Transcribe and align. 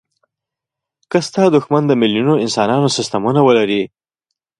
که 1.11 1.17
ستا 1.27 1.43
دوښمن 1.53 1.83
د 1.87 1.91
میلیونونو 2.01 2.41
انسانانو 2.45 2.93
سستمونه 2.97 3.39
ولري. 3.43 3.81